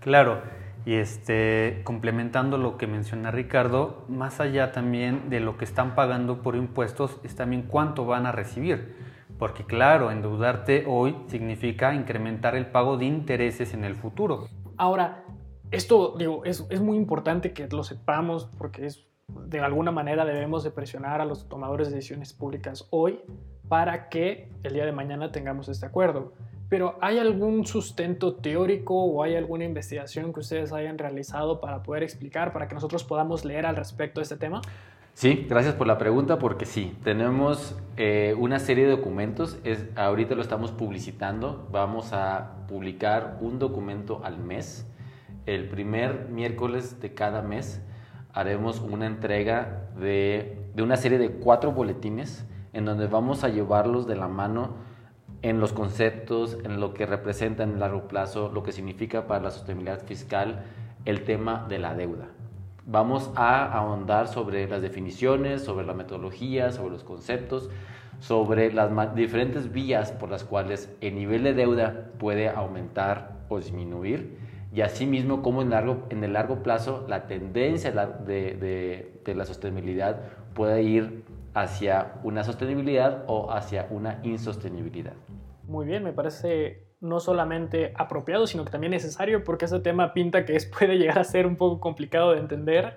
Claro, 0.00 0.42
y 0.84 0.94
este, 0.94 1.82
complementando 1.84 2.58
lo 2.58 2.76
que 2.76 2.88
menciona 2.88 3.30
Ricardo, 3.30 4.04
más 4.08 4.40
allá 4.40 4.72
también 4.72 5.30
de 5.30 5.38
lo 5.38 5.58
que 5.58 5.64
están 5.64 5.94
pagando 5.94 6.42
por 6.42 6.56
impuestos, 6.56 7.20
es 7.22 7.36
también 7.36 7.62
cuánto 7.62 8.04
van 8.04 8.26
a 8.26 8.32
recibir. 8.32 8.96
Porque 9.40 9.64
claro, 9.64 10.10
endeudarte 10.10 10.84
hoy 10.86 11.16
significa 11.26 11.94
incrementar 11.94 12.54
el 12.54 12.66
pago 12.66 12.98
de 12.98 13.06
intereses 13.06 13.72
en 13.72 13.84
el 13.84 13.96
futuro. 13.96 14.48
Ahora, 14.76 15.24
esto 15.70 16.14
digo, 16.18 16.44
es, 16.44 16.66
es 16.68 16.82
muy 16.82 16.98
importante 16.98 17.54
que 17.54 17.66
lo 17.68 17.82
sepamos 17.82 18.50
porque 18.58 18.84
es, 18.84 19.06
de 19.28 19.60
alguna 19.60 19.92
manera 19.92 20.26
debemos 20.26 20.62
de 20.62 20.70
presionar 20.70 21.22
a 21.22 21.24
los 21.24 21.48
tomadores 21.48 21.88
de 21.88 21.96
decisiones 21.96 22.34
públicas 22.34 22.86
hoy 22.90 23.20
para 23.66 24.10
que 24.10 24.52
el 24.62 24.74
día 24.74 24.84
de 24.84 24.92
mañana 24.92 25.32
tengamos 25.32 25.70
este 25.70 25.86
acuerdo. 25.86 26.34
Pero 26.68 26.98
¿hay 27.00 27.18
algún 27.18 27.66
sustento 27.66 28.34
teórico 28.34 28.94
o 28.94 29.22
hay 29.22 29.36
alguna 29.36 29.64
investigación 29.64 30.34
que 30.34 30.40
ustedes 30.40 30.70
hayan 30.70 30.98
realizado 30.98 31.62
para 31.62 31.82
poder 31.82 32.02
explicar, 32.02 32.52
para 32.52 32.68
que 32.68 32.74
nosotros 32.74 33.04
podamos 33.04 33.46
leer 33.46 33.64
al 33.64 33.76
respecto 33.76 34.20
de 34.20 34.24
este 34.24 34.36
tema? 34.36 34.60
Sí, 35.14 35.46
gracias 35.48 35.74
por 35.74 35.86
la 35.86 35.98
pregunta 35.98 36.38
porque 36.38 36.64
sí, 36.64 36.96
tenemos 37.04 37.76
eh, 37.96 38.34
una 38.38 38.58
serie 38.58 38.84
de 38.86 38.92
documentos, 38.92 39.58
es, 39.64 39.84
ahorita 39.96 40.34
lo 40.34 40.40
estamos 40.40 40.72
publicitando, 40.72 41.68
vamos 41.70 42.12
a 42.12 42.64
publicar 42.68 43.36
un 43.40 43.58
documento 43.58 44.22
al 44.24 44.38
mes, 44.38 44.86
el 45.44 45.68
primer 45.68 46.28
miércoles 46.30 47.00
de 47.00 47.12
cada 47.12 47.42
mes 47.42 47.82
haremos 48.32 48.80
una 48.80 49.06
entrega 49.06 49.88
de, 49.98 50.70
de 50.74 50.82
una 50.82 50.96
serie 50.96 51.18
de 51.18 51.32
cuatro 51.32 51.72
boletines 51.72 52.46
en 52.72 52.84
donde 52.84 53.06
vamos 53.06 53.44
a 53.44 53.48
llevarlos 53.48 54.06
de 54.06 54.16
la 54.16 54.28
mano 54.28 54.76
en 55.42 55.60
los 55.60 55.72
conceptos, 55.72 56.58
en 56.64 56.80
lo 56.80 56.94
que 56.94 57.06
representa 57.06 57.62
en 57.62 57.80
largo 57.80 58.08
plazo, 58.08 58.50
lo 58.52 58.62
que 58.62 58.72
significa 58.72 59.26
para 59.26 59.44
la 59.44 59.50
sostenibilidad 59.50 60.02
fiscal 60.04 60.64
el 61.04 61.24
tema 61.24 61.66
de 61.68 61.78
la 61.78 61.94
deuda. 61.94 62.28
Vamos 62.92 63.30
a 63.36 63.72
ahondar 63.72 64.26
sobre 64.26 64.66
las 64.66 64.82
definiciones, 64.82 65.62
sobre 65.62 65.86
la 65.86 65.94
metodología, 65.94 66.72
sobre 66.72 66.90
los 66.90 67.04
conceptos, 67.04 67.70
sobre 68.18 68.72
las 68.72 69.14
diferentes 69.14 69.70
vías 69.70 70.10
por 70.10 70.28
las 70.28 70.42
cuales 70.42 70.92
el 71.00 71.14
nivel 71.14 71.44
de 71.44 71.54
deuda 71.54 72.10
puede 72.18 72.48
aumentar 72.48 73.44
o 73.48 73.58
disminuir 73.58 74.36
y 74.74 74.80
asimismo 74.80 75.40
cómo 75.40 75.62
en, 75.62 75.70
largo, 75.70 76.08
en 76.10 76.24
el 76.24 76.32
largo 76.32 76.64
plazo 76.64 77.06
la 77.08 77.28
tendencia 77.28 77.92
de, 77.92 78.56
de, 78.56 79.20
de 79.24 79.34
la 79.36 79.44
sostenibilidad 79.44 80.22
puede 80.52 80.82
ir 80.82 81.22
hacia 81.54 82.14
una 82.24 82.42
sostenibilidad 82.42 83.22
o 83.28 83.52
hacia 83.52 83.86
una 83.90 84.18
insostenibilidad. 84.24 85.14
Muy 85.68 85.86
bien, 85.86 86.02
me 86.02 86.12
parece 86.12 86.89
no 87.00 87.20
solamente 87.20 87.92
apropiado, 87.96 88.46
sino 88.46 88.64
que 88.64 88.70
también 88.70 88.90
necesario 88.90 89.42
porque 89.44 89.64
ese 89.64 89.80
tema 89.80 90.12
pinta 90.12 90.44
que 90.44 90.56
es, 90.56 90.66
puede 90.78 90.96
llegar 90.96 91.18
a 91.18 91.24
ser 91.24 91.46
un 91.46 91.56
poco 91.56 91.80
complicado 91.80 92.32
de 92.32 92.40
entender 92.40 92.96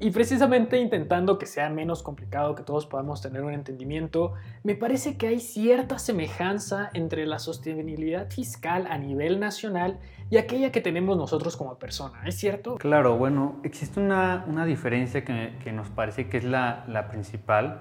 y 0.00 0.10
precisamente 0.10 0.78
intentando 0.78 1.38
que 1.38 1.46
sea 1.46 1.70
menos 1.70 2.02
complicado, 2.02 2.54
que 2.54 2.62
todos 2.62 2.84
podamos 2.84 3.22
tener 3.22 3.42
un 3.42 3.52
entendimiento, 3.52 4.34
me 4.62 4.74
parece 4.74 5.16
que 5.16 5.28
hay 5.28 5.40
cierta 5.40 5.98
semejanza 5.98 6.90
entre 6.94 7.26
la 7.26 7.38
sostenibilidad 7.38 8.30
fiscal 8.30 8.86
a 8.90 8.98
nivel 8.98 9.38
nacional 9.38 9.98
y 10.30 10.36
aquella 10.36 10.72
que 10.72 10.80
tenemos 10.80 11.16
nosotros 11.16 11.56
como 11.56 11.78
persona, 11.78 12.20
¿es 12.26 12.36
cierto? 12.36 12.76
Claro, 12.76 13.16
bueno, 13.16 13.60
existe 13.62 14.00
una, 14.00 14.44
una 14.48 14.66
diferencia 14.66 15.24
que, 15.24 15.54
que, 15.62 15.72
nos 15.72 15.88
parece 15.90 16.28
que 16.28 16.38
es 16.38 16.44
la, 16.44 16.84
la 16.88 17.08
principal, 17.08 17.80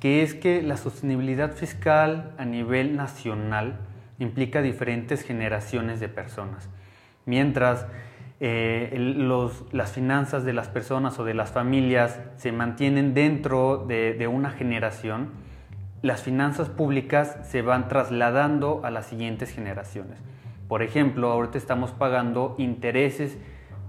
que 0.00 0.22
es 0.22 0.34
que 0.34 0.62
la 0.62 0.76
sostenibilidad 0.76 1.52
fiscal 1.52 2.34
a 2.38 2.44
nivel 2.44 2.96
nacional 2.96 3.78
implica 4.18 4.62
diferentes 4.62 5.22
generaciones 5.22 6.00
de 6.00 6.08
personas, 6.08 6.68
mientras 7.24 7.86
eh, 8.38 8.94
los, 8.98 9.64
las 9.72 9.92
finanzas 9.92 10.44
de 10.44 10.52
las 10.52 10.68
personas 10.68 11.18
o 11.18 11.24
de 11.24 11.34
las 11.34 11.50
familias 11.52 12.20
se 12.36 12.52
mantienen 12.52 13.14
dentro 13.14 13.84
de, 13.88 14.14
de, 14.14 14.26
una 14.26 14.50
generación, 14.50 15.30
las 16.02 16.22
finanzas 16.22 16.68
públicas 16.68 17.38
se 17.44 17.62
van 17.62 17.88
trasladando 17.88 18.82
a 18.84 18.90
las 18.90 19.06
siguientes 19.06 19.50
generaciones. 19.50 20.18
Por 20.68 20.82
ejemplo, 20.82 21.30
ahorita 21.30 21.56
estamos 21.56 21.92
pagando 21.92 22.54
intereses 22.58 23.38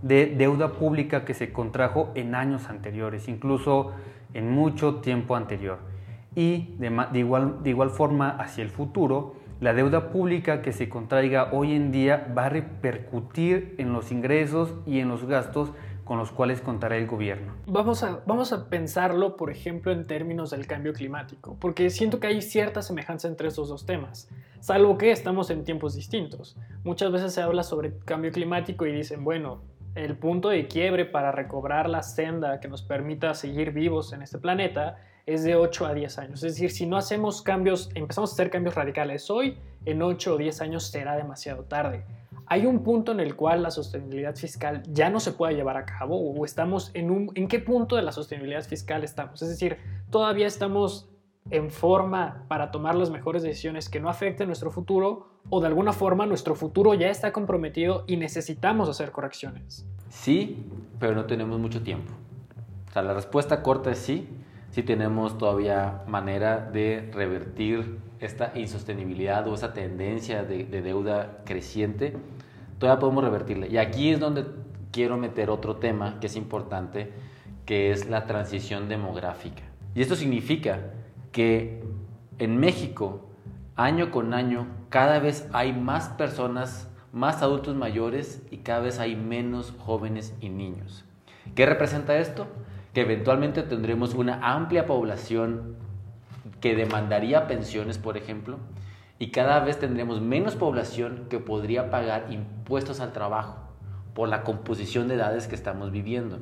de 0.02 0.28
deuda 0.28 0.74
pública 0.74 1.26
que 1.26 1.34
se 1.34 1.52
contrajo 1.52 2.12
en 2.16 2.36
años 2.36 2.70
anteriores, 2.70 3.28
incluso 3.28 3.94
en 4.34 4.52
mucho 4.52 4.96
tiempo 4.96 5.36
anterior. 5.36 5.80
Y 6.36 6.76
de, 6.78 7.20
igual, 7.20 7.64
de 7.64 7.70
igual 7.72 7.90
forma 7.90 8.30
hacia 8.30 8.64
el 8.64 8.70
futuro, 8.70 9.36
la 9.60 9.74
deuda 9.74 10.10
pública 10.10 10.62
que 10.62 10.72
se 10.72 10.90
contraiga 10.90 11.50
hoy 11.52 11.74
en 11.74 11.92
día 11.92 12.32
va 12.38 12.46
a 12.46 12.50
repercutir 12.50 13.76
en 13.78 13.94
los 13.94 14.12
ingresos 14.12 14.74
y 14.86 15.00
en 15.00 15.10
los 15.10 15.26
gastos 15.26 15.72
con 16.04 16.18
los 16.18 16.32
cuales 16.32 16.62
contará 16.62 16.96
el 16.96 17.06
gobierno. 17.06 17.54
Vamos 17.66 18.02
a, 18.02 18.22
vamos 18.26 18.54
a 18.54 18.70
pensarlo, 18.70 19.36
por 19.36 19.52
ejemplo, 19.52 19.92
en 19.92 20.08
términos 20.08 20.52
del 20.52 20.66
cambio 20.66 20.94
climático, 20.94 21.58
porque 21.60 21.90
siento 21.90 22.20
que 22.20 22.28
hay 22.28 22.42
cierta 22.42 22.82
semejanza 22.82 23.28
entre 23.28 23.50
estos 23.50 23.68
dos 23.68 23.86
temas, 23.86 24.30
salvo 24.62 24.98
que 24.98 25.12
estamos 25.12 25.50
en 25.50 25.66
tiempos 25.66 25.96
distintos. 25.96 26.56
Muchas 26.84 27.12
veces 27.12 27.34
se 27.34 27.42
habla 27.42 27.64
sobre 27.64 27.98
cambio 28.00 28.32
climático 28.32 28.86
y 28.86 28.94
dicen, 28.94 29.26
bueno, 29.26 29.64
el 29.96 30.16
punto 30.16 30.50
de 30.50 30.68
quiebre 30.68 31.06
para 31.06 31.32
recobrar 31.32 31.90
la 31.90 32.04
senda 32.04 32.60
que 32.60 32.70
nos 32.70 32.84
permita 32.84 33.34
seguir 33.34 33.72
vivos 33.72 34.14
en 34.14 34.22
este 34.22 34.38
planeta 34.38 34.98
es 35.28 35.44
de 35.44 35.56
8 35.56 35.86
a 35.86 35.94
10 35.94 36.18
años. 36.20 36.44
Es 36.44 36.54
decir, 36.54 36.72
si 36.72 36.88
no 36.88 36.98
hacemos 36.98 37.42
cambios, 37.42 37.92
empezamos 37.94 38.32
a 38.32 38.34
hacer 38.34 38.50
cambios 38.50 38.76
radicales 38.76 39.30
hoy, 39.30 39.58
en 39.86 40.02
8 40.02 40.34
o 40.34 40.38
10 40.38 40.62
años 40.62 40.88
será 40.88 41.16
demasiado 41.16 41.66
tarde. 41.66 42.06
¿Hay 42.48 42.66
un 42.66 42.82
punto 42.82 43.12
en 43.12 43.20
el 43.20 43.36
cual 43.36 43.62
la 43.62 43.70
sostenibilidad 43.70 44.34
fiscal 44.38 44.82
ya 44.88 45.10
no 45.10 45.20
se 45.20 45.34
puede 45.34 45.54
llevar 45.54 45.76
a 45.76 45.86
cabo? 45.86 46.18
¿O 46.18 46.46
estamos 46.46 46.92
en 46.94 47.12
un... 47.12 47.30
¿En 47.36 47.50
qué 47.50 47.60
punto 47.60 47.98
de 47.98 48.04
la 48.04 48.14
sostenibilidad 48.14 48.64
fiscal 48.64 49.04
estamos? 49.04 49.42
Es 49.42 49.50
decir, 49.50 49.78
todavía 50.10 50.48
estamos 50.48 51.10
en 51.50 51.72
forma 51.72 52.46
para 52.48 52.72
tomar 52.72 52.96
las 52.96 53.10
mejores 53.10 53.44
decisiones 53.44 53.90
que 53.90 54.00
no 54.00 54.10
afecten 54.10 54.48
nuestro 54.48 54.72
futuro 54.72 55.28
o 55.50 55.60
de 55.60 55.68
alguna 55.68 55.92
forma 55.92 56.26
nuestro 56.26 56.56
futuro 56.56 56.94
ya 56.94 57.10
está 57.10 57.34
comprometido 57.34 58.06
y 58.08 58.16
necesitamos 58.16 58.88
hacer 58.88 59.12
correcciones. 59.12 59.86
Sí, 60.10 60.66
pero 61.00 61.16
no 61.16 61.26
tenemos 61.26 61.60
mucho 61.60 61.84
tiempo. 61.84 62.14
O 62.90 62.94
sea, 62.94 63.02
la 63.02 63.14
respuesta 63.14 63.62
corta 63.62 63.92
es 63.92 64.00
sí, 64.00 64.30
si 64.78 64.84
tenemos 64.84 65.40
todavía 65.40 66.04
manera 66.06 66.60
de 66.60 67.10
revertir 67.12 67.98
esta 68.20 68.52
insostenibilidad 68.54 69.48
o 69.48 69.56
esa 69.56 69.74
tendencia 69.74 70.44
de, 70.44 70.66
de, 70.66 70.84
deuda 70.84 71.40
creciente, 71.46 72.14
todavía 72.78 73.00
podemos 73.00 73.24
revertirla. 73.24 73.66
Y 73.66 73.80
aquí 73.80 74.12
es 74.12 74.20
donde 74.20 74.46
quiero 74.92 75.18
meter 75.18 75.50
otro 75.50 75.78
tema 75.78 76.20
que 76.20 76.28
es 76.28 76.36
importante, 76.36 77.12
que 77.66 77.90
es 77.90 78.08
la 78.08 78.28
transición 78.28 78.88
demográfica. 78.88 79.64
Y 79.96 80.04
esto 80.04 80.16
significa 80.16 80.92
que 81.32 81.82
en 82.38 82.60
México, 82.60 83.32
año 83.76 84.12
con 84.12 84.36
año, 84.36 84.68
cada 84.90 85.18
vez 85.18 85.50
hay 85.54 85.74
más 85.74 86.10
personas, 86.10 86.88
más 87.12 87.42
adultos 87.42 87.76
mayores 87.76 88.44
y 88.52 88.58
cada 88.58 88.82
vez 88.82 89.00
hay 89.00 89.16
menos 89.16 89.74
jóvenes 89.80 90.36
y 90.40 90.50
niños. 90.50 91.04
¿Qué 91.56 91.66
representa 91.66 92.20
esto? 92.20 92.46
Que 92.94 93.02
eventualmente 93.02 93.64
tendremos 93.64 94.14
una 94.14 94.40
amplia 94.56 94.86
población 94.86 95.76
que 96.62 96.76
demandaría 96.76 97.48
pensiones, 97.48 97.98
por 97.98 98.18
ejemplo, 98.18 98.58
y 99.20 99.32
cada 99.32 99.60
vez 99.60 99.80
tendremos 99.80 100.22
menos 100.22 100.56
población 100.56 101.26
que 101.30 101.40
podría 101.40 101.90
pagar 101.90 102.28
impuestos 102.30 103.00
al 103.00 103.14
trabajo 103.14 103.58
por 104.14 104.30
la 104.30 104.44
composición 104.44 105.08
de 105.08 105.16
edades 105.16 105.48
que 105.48 105.56
estamos 105.56 105.92
viviendo. 105.92 106.40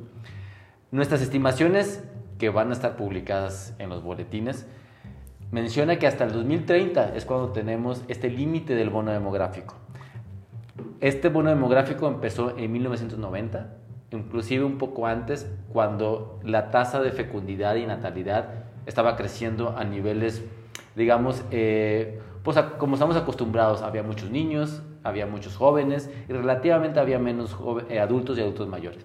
Nuestras 0.90 1.20
estimaciones 1.20 2.02
que 2.38 2.50
van 2.50 2.70
a 2.70 2.72
estar 2.72 2.96
publicadas 2.96 3.74
en 3.78 3.88
los 3.88 4.02
boletines, 4.02 4.66
menciona 5.50 5.98
que 5.98 6.06
hasta 6.06 6.24
el 6.24 6.32
2030 6.32 7.14
es 7.14 7.24
cuando 7.24 7.50
tenemos 7.50 8.02
este 8.08 8.28
límite 8.30 8.74
del 8.74 8.90
bono 8.90 9.12
demográfico. 9.12 9.74
Este 11.00 11.28
bono 11.28 11.50
demográfico 11.50 12.08
empezó 12.08 12.56
en 12.56 12.72
1990, 12.72 13.74
inclusive 14.12 14.64
un 14.64 14.78
poco 14.78 15.06
antes, 15.06 15.50
cuando 15.72 16.40
la 16.42 16.70
tasa 16.70 17.00
de 17.00 17.10
fecundidad 17.12 17.76
y 17.76 17.86
natalidad 17.86 18.50
estaba 18.86 19.16
creciendo 19.16 19.76
a 19.76 19.84
niveles, 19.84 20.44
digamos, 20.94 21.44
eh, 21.50 22.20
pues 22.42 22.58
como 22.78 22.94
estamos 22.94 23.16
acostumbrados, 23.16 23.82
había 23.82 24.02
muchos 24.02 24.30
niños, 24.30 24.82
había 25.02 25.26
muchos 25.26 25.56
jóvenes 25.56 26.10
y 26.28 26.32
relativamente 26.32 27.00
había 27.00 27.18
menos 27.18 27.56
eh, 27.88 27.98
adultos 27.98 28.38
y 28.38 28.40
adultos 28.40 28.68
mayores. 28.68 29.04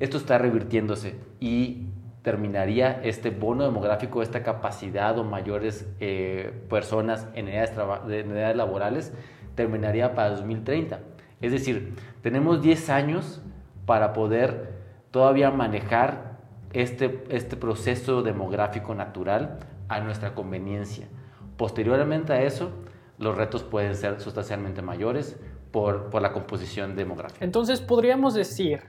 Esto 0.00 0.16
está 0.16 0.38
revirtiéndose 0.38 1.16
y 1.38 1.86
terminaría 2.22 3.00
este 3.02 3.30
bono 3.30 3.64
demográfico, 3.64 4.22
esta 4.22 4.42
capacidad 4.42 5.18
o 5.18 5.24
mayores 5.24 5.88
eh, 6.00 6.52
personas 6.68 7.28
en 7.34 7.48
edades, 7.48 7.72
en 8.08 8.30
edades 8.30 8.56
laborales, 8.56 9.12
terminaría 9.54 10.14
para 10.14 10.30
2030. 10.30 11.00
Es 11.40 11.52
decir, 11.52 11.94
tenemos 12.22 12.62
10 12.62 12.90
años 12.90 13.42
para 13.86 14.12
poder 14.12 14.80
todavía 15.10 15.50
manejar 15.50 16.38
este, 16.72 17.24
este 17.28 17.56
proceso 17.56 18.22
demográfico 18.22 18.94
natural 18.94 19.58
a 19.88 20.00
nuestra 20.00 20.34
conveniencia. 20.34 21.08
Posteriormente 21.56 22.32
a 22.32 22.42
eso, 22.42 22.70
los 23.18 23.36
retos 23.36 23.62
pueden 23.62 23.94
ser 23.94 24.20
sustancialmente 24.20 24.82
mayores 24.82 25.38
por, 25.70 26.10
por 26.10 26.22
la 26.22 26.32
composición 26.32 26.96
demográfica. 26.96 27.44
Entonces, 27.44 27.80
podríamos 27.80 28.34
decir 28.34 28.82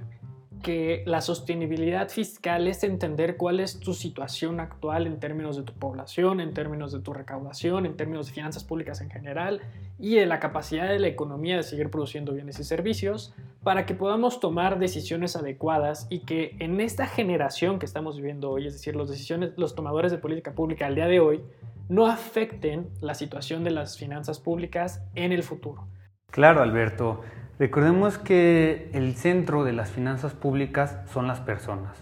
que 0.64 1.04
la 1.06 1.22
sostenibilidad 1.22 2.10
fiscal 2.10 2.68
es 2.68 2.84
entender 2.84 3.38
cuál 3.38 3.60
es 3.60 3.80
tu 3.80 3.94
situación 3.94 4.60
actual 4.60 5.06
en 5.06 5.20
términos 5.20 5.56
de 5.56 5.62
tu 5.62 5.74
población, 5.74 6.40
en 6.40 6.56
términos 6.56 6.92
de 6.92 7.00
tu 7.00 7.14
recaudación, 7.14 7.86
en 7.86 7.96
términos 7.96 8.26
de 8.26 8.34
finanzas 8.34 8.64
públicas 8.64 9.02
en 9.02 9.12
general 9.12 9.62
y 10.00 10.16
de 10.16 10.26
la 10.26 10.40
capacidad 10.40 10.90
de 10.90 10.98
la 10.98 11.08
economía 11.08 11.58
de 11.58 11.64
seguir 11.64 11.92
produciendo 11.92 12.34
bienes 12.34 12.58
y 12.60 12.64
servicios 12.64 13.36
para 13.62 13.86
que 13.86 13.94
podamos 13.94 14.40
tomar 14.40 14.80
decisiones 14.80 15.36
adecuadas 15.36 16.08
y 16.10 16.20
que 16.22 16.56
en 16.60 16.82
esta 16.82 17.06
generación 17.06 17.78
que 17.78 17.86
estamos 17.86 18.16
viviendo 18.16 18.50
hoy, 18.50 18.66
es 18.66 18.74
decir, 18.74 18.96
los, 18.96 19.10
decisiones, 19.10 19.52
los 19.58 19.76
tomadores 19.76 20.12
de 20.12 20.18
política 20.18 20.54
pública 20.54 20.88
al 20.88 20.96
día 20.96 21.08
de 21.08 21.20
hoy, 21.20 21.44
no 21.90 22.08
afecten 22.08 22.90
la 23.02 23.14
situación 23.14 23.64
de 23.64 23.72
las 23.72 23.98
finanzas 23.98 24.40
públicas 24.40 25.04
en 25.14 25.32
el 25.32 25.44
futuro. 25.44 25.88
Claro, 26.34 26.64
Alberto. 26.64 27.22
Recordemos 27.60 28.18
que 28.18 28.90
el 28.94 29.16
centro 29.16 29.64
de 29.64 29.72
las 29.72 29.92
finanzas 29.92 30.34
públicas 30.34 30.98
son 31.14 31.28
las 31.28 31.40
personas. 31.40 31.96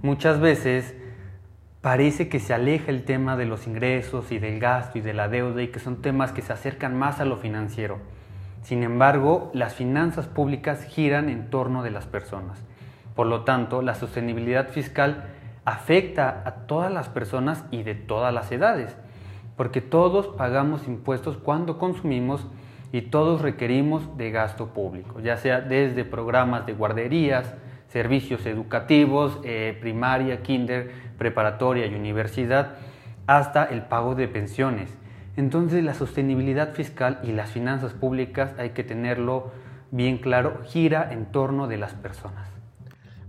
Muchas 0.00 0.40
veces 0.40 0.96
parece 1.82 2.30
que 2.30 2.40
se 2.40 2.54
aleja 2.54 2.90
el 2.90 3.04
tema 3.04 3.36
de 3.36 3.44
los 3.44 3.66
ingresos 3.66 4.32
y 4.32 4.38
del 4.38 4.60
gasto 4.60 4.96
y 4.96 5.02
de 5.02 5.12
la 5.12 5.28
deuda 5.28 5.60
y 5.60 5.68
que 5.68 5.78
son 5.78 6.00
temas 6.00 6.32
que 6.32 6.40
se 6.40 6.54
acercan 6.54 6.98
más 6.98 7.20
a 7.20 7.26
lo 7.26 7.36
financiero. 7.36 7.98
Sin 8.62 8.82
embargo, 8.82 9.50
las 9.52 9.74
finanzas 9.74 10.26
públicas 10.26 10.82
giran 10.84 11.28
en 11.28 11.50
torno 11.50 11.82
de 11.82 11.90
las 11.90 12.06
personas. 12.06 12.64
Por 13.14 13.26
lo 13.26 13.44
tanto, 13.44 13.82
la 13.82 13.94
sostenibilidad 13.94 14.70
fiscal 14.70 15.26
afecta 15.66 16.40
a 16.46 16.66
todas 16.66 16.90
las 16.90 17.10
personas 17.10 17.66
y 17.70 17.82
de 17.82 17.94
todas 17.94 18.32
las 18.32 18.50
edades, 18.50 18.96
porque 19.54 19.82
todos 19.82 20.28
pagamos 20.28 20.88
impuestos 20.88 21.36
cuando 21.36 21.76
consumimos 21.76 22.46
y 22.92 23.02
todos 23.02 23.42
requerimos 23.42 24.16
de 24.16 24.30
gasto 24.30 24.68
público, 24.68 25.20
ya 25.20 25.36
sea 25.36 25.60
desde 25.60 26.04
programas 26.04 26.66
de 26.66 26.72
guarderías, 26.72 27.54
servicios 27.88 28.46
educativos, 28.46 29.40
eh, 29.44 29.76
primaria, 29.80 30.42
kinder, 30.42 30.92
preparatoria 31.18 31.86
y 31.86 31.94
universidad, 31.94 32.74
hasta 33.26 33.64
el 33.64 33.82
pago 33.82 34.14
de 34.14 34.28
pensiones. 34.28 34.96
Entonces 35.36 35.84
la 35.84 35.94
sostenibilidad 35.94 36.72
fiscal 36.72 37.20
y 37.22 37.32
las 37.32 37.50
finanzas 37.50 37.92
públicas 37.92 38.54
hay 38.58 38.70
que 38.70 38.84
tenerlo 38.84 39.52
bien 39.90 40.18
claro, 40.18 40.62
gira 40.64 41.12
en 41.12 41.26
torno 41.26 41.68
de 41.68 41.76
las 41.76 41.94
personas. 41.94 42.55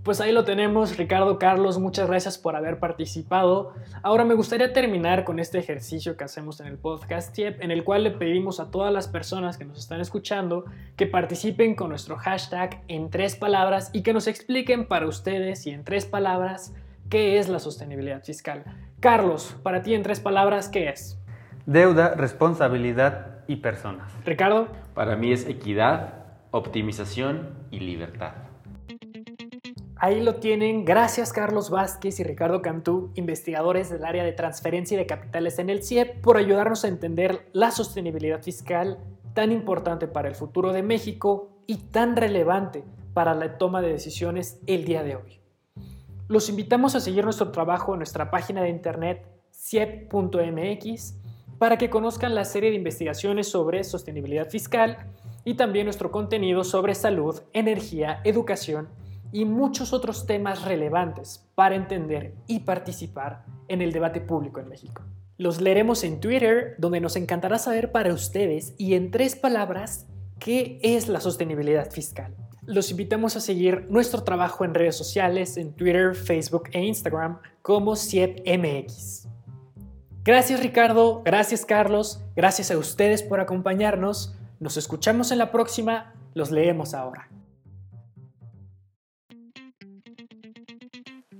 Pues 0.07 0.21
ahí 0.21 0.31
lo 0.31 0.45
tenemos, 0.45 0.95
Ricardo 0.95 1.37
Carlos, 1.37 1.79
muchas 1.79 2.07
gracias 2.07 2.37
por 2.37 2.55
haber 2.55 2.79
participado. 2.79 3.73
Ahora 4.03 4.23
me 4.23 4.35
gustaría 4.35 4.71
terminar 4.71 5.25
con 5.25 5.37
este 5.37 5.59
ejercicio 5.59 6.15
que 6.15 6.23
hacemos 6.23 6.61
en 6.61 6.67
el 6.67 6.77
podcast 6.77 7.37
en 7.37 7.71
el 7.71 7.83
cual 7.83 8.05
le 8.05 8.11
pedimos 8.11 8.61
a 8.61 8.71
todas 8.71 8.93
las 8.93 9.09
personas 9.09 9.57
que 9.57 9.65
nos 9.65 9.79
están 9.79 9.99
escuchando 9.99 10.63
que 10.95 11.07
participen 11.07 11.75
con 11.75 11.89
nuestro 11.89 12.15
hashtag 12.15 12.81
en 12.87 13.09
tres 13.09 13.35
palabras 13.35 13.89
y 13.91 14.01
que 14.01 14.13
nos 14.13 14.27
expliquen 14.27 14.87
para 14.87 15.07
ustedes 15.07 15.67
y 15.67 15.71
en 15.71 15.83
tres 15.83 16.05
palabras 16.05 16.73
qué 17.09 17.37
es 17.37 17.49
la 17.49 17.59
sostenibilidad 17.59 18.23
fiscal. 18.23 18.63
Carlos, 19.01 19.57
para 19.61 19.83
ti 19.83 19.93
en 19.93 20.03
tres 20.03 20.21
palabras, 20.21 20.69
¿qué 20.69 20.87
es? 20.87 21.19
Deuda, 21.65 22.15
responsabilidad 22.15 23.39
y 23.49 23.57
personas. 23.57 24.09
Ricardo. 24.23 24.69
Para 24.93 25.17
mí 25.17 25.33
es 25.33 25.45
equidad, 25.45 26.13
optimización 26.51 27.49
y 27.71 27.81
libertad. 27.81 28.46
Ahí 29.99 30.21
lo 30.21 30.35
tienen. 30.35 30.85
Gracias 30.85 31.33
Carlos 31.33 31.71
Vázquez 31.71 32.19
y 32.19 32.23
Ricardo 32.23 32.61
Cantú, 32.61 33.11
investigadores 33.15 33.89
del 33.89 34.05
área 34.05 34.23
de 34.23 34.31
transferencia 34.31 34.95
y 34.95 34.97
de 34.99 35.07
capitales 35.07 35.57
en 35.57 35.71
el 35.71 35.83
CIEP, 35.83 36.21
por 36.21 36.37
ayudarnos 36.37 36.83
a 36.83 36.87
entender 36.87 37.47
la 37.53 37.71
sostenibilidad 37.71 38.43
fiscal 38.43 38.99
tan 39.33 39.51
importante 39.51 40.07
para 40.07 40.27
el 40.27 40.35
futuro 40.35 40.71
de 40.71 40.83
México 40.83 41.49
y 41.65 41.77
tan 41.77 42.15
relevante 42.15 42.83
para 43.13 43.33
la 43.33 43.57
toma 43.57 43.81
de 43.81 43.91
decisiones 43.91 44.59
el 44.67 44.85
día 44.85 45.01
de 45.01 45.15
hoy. 45.15 45.41
Los 46.27 46.49
invitamos 46.49 46.93
a 46.93 46.99
seguir 46.99 47.23
nuestro 47.23 47.51
trabajo 47.51 47.93
en 47.93 47.99
nuestra 47.99 48.29
página 48.29 48.61
de 48.61 48.69
internet 48.69 49.25
ciep.mx 49.51 51.15
para 51.57 51.77
que 51.77 51.89
conozcan 51.89 52.35
la 52.35 52.45
serie 52.45 52.69
de 52.69 52.75
investigaciones 52.75 53.47
sobre 53.47 53.83
sostenibilidad 53.83 54.47
fiscal 54.47 54.97
y 55.43 55.55
también 55.55 55.85
nuestro 55.85 56.11
contenido 56.11 56.63
sobre 56.63 56.93
salud, 56.93 57.41
energía, 57.53 58.21
educación 58.23 58.89
y 59.37 59.45
muchos 59.45 59.93
otros 59.93 60.25
temas 60.25 60.65
relevantes 60.65 61.47
para 61.53 61.75
entender 61.75 62.33
y 62.47 62.61
participar 62.61 63.45
en 63.67 63.83
el 63.83 63.91
debate 63.91 64.19
público 64.19 64.59
en 64.59 64.67
México. 64.67 65.03
Los 65.37 65.61
leeremos 65.61 66.03
en 66.03 66.19
Twitter, 66.19 66.73
donde 66.79 67.01
nos 67.01 67.15
encantará 67.15 67.59
saber 67.59 67.91
para 67.91 68.11
ustedes 68.15 68.73
y 68.79 68.95
en 68.95 69.11
tres 69.11 69.35
palabras 69.35 70.07
qué 70.39 70.79
es 70.81 71.07
la 71.07 71.21
sostenibilidad 71.21 71.91
fiscal. 71.91 72.35
Los 72.65 72.89
invitamos 72.89 73.35
a 73.35 73.39
seguir 73.39 73.85
nuestro 73.91 74.23
trabajo 74.23 74.65
en 74.65 74.73
redes 74.73 74.95
sociales, 74.95 75.55
en 75.57 75.71
Twitter, 75.73 76.15
Facebook 76.15 76.69
e 76.71 76.83
Instagram 76.83 77.37
como 77.61 77.95
CIEPMX. 77.95 79.27
Gracias 80.23 80.61
Ricardo, 80.61 81.21
gracias 81.23 81.63
Carlos, 81.63 82.23
gracias 82.35 82.71
a 82.71 82.77
ustedes 82.79 83.21
por 83.21 83.39
acompañarnos. 83.39 84.35
Nos 84.59 84.77
escuchamos 84.77 85.31
en 85.31 85.37
la 85.37 85.51
próxima, 85.51 86.15
los 86.33 86.49
leemos 86.49 86.95
ahora. 86.95 87.29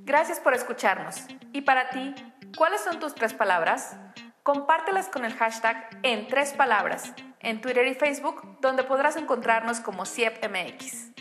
Gracias 0.07 0.39
por 0.39 0.53
escucharnos. 0.53 1.17
¿Y 1.51 1.63
para 1.63 1.89
ti, 1.89 2.15
cuáles 2.55 2.79
son 2.79 2.97
tus 2.97 3.13
tres 3.13 3.33
palabras? 3.33 3.97
Compártelas 4.41 5.09
con 5.09 5.25
el 5.25 5.33
hashtag 5.33 5.89
en 6.01 6.29
tres 6.29 6.53
palabras 6.53 7.13
en 7.41 7.59
Twitter 7.59 7.85
y 7.87 7.93
Facebook, 7.93 8.57
donde 8.61 8.85
podrás 8.85 9.17
encontrarnos 9.17 9.81
como 9.81 10.05
CIEPMX. 10.05 11.16